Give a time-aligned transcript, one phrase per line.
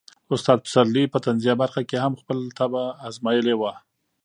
[0.33, 3.73] استاد پسرلي په طنزيه برخه کې هم خپله طبع ازمایلې وه.